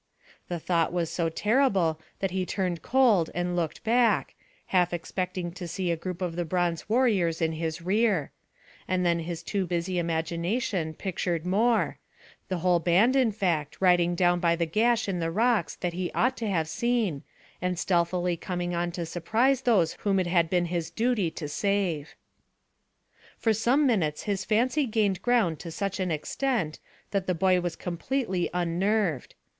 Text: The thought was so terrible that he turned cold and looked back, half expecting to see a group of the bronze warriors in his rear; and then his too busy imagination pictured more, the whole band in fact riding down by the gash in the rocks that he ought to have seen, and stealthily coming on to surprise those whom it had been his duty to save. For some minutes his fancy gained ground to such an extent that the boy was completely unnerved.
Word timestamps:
The 0.47 0.57
thought 0.59 0.91
was 0.91 1.11
so 1.11 1.29
terrible 1.29 2.01
that 2.21 2.31
he 2.31 2.43
turned 2.43 2.81
cold 2.81 3.29
and 3.35 3.55
looked 3.55 3.83
back, 3.83 4.33
half 4.73 4.93
expecting 4.93 5.51
to 5.51 5.67
see 5.67 5.91
a 5.91 5.95
group 5.95 6.23
of 6.23 6.35
the 6.35 6.43
bronze 6.43 6.89
warriors 6.89 7.39
in 7.39 7.51
his 7.51 7.83
rear; 7.83 8.31
and 8.87 9.05
then 9.05 9.19
his 9.19 9.43
too 9.43 9.67
busy 9.67 9.99
imagination 9.99 10.95
pictured 10.95 11.45
more, 11.45 11.99
the 12.47 12.57
whole 12.65 12.79
band 12.79 13.15
in 13.15 13.31
fact 13.31 13.77
riding 13.79 14.15
down 14.15 14.39
by 14.39 14.55
the 14.55 14.65
gash 14.65 15.07
in 15.07 15.19
the 15.19 15.29
rocks 15.29 15.75
that 15.75 15.93
he 15.93 16.11
ought 16.13 16.35
to 16.37 16.47
have 16.49 16.67
seen, 16.67 17.21
and 17.61 17.77
stealthily 17.77 18.35
coming 18.35 18.73
on 18.73 18.91
to 18.93 19.05
surprise 19.05 19.61
those 19.61 19.93
whom 20.01 20.19
it 20.19 20.25
had 20.25 20.49
been 20.49 20.65
his 20.65 20.89
duty 20.89 21.29
to 21.29 21.47
save. 21.47 22.15
For 23.37 23.53
some 23.53 23.85
minutes 23.85 24.23
his 24.23 24.45
fancy 24.45 24.87
gained 24.87 25.21
ground 25.21 25.59
to 25.59 25.69
such 25.69 25.99
an 25.99 26.09
extent 26.09 26.79
that 27.11 27.27
the 27.27 27.35
boy 27.35 27.61
was 27.61 27.75
completely 27.75 28.49
unnerved. 28.51 29.35